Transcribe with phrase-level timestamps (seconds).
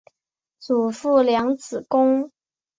[0.57, 2.31] 祖父梁子恭。